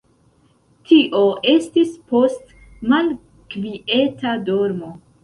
[0.91, 1.19] Tio
[1.51, 2.55] estis post
[2.95, 4.91] malkvieta dormo.